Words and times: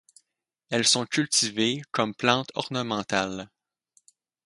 Elles 0.71 0.87
sont 0.87 1.05
cultivées 1.05 1.83
comme 1.91 2.15
plantes 2.15 2.49
ornementales. 2.55 3.51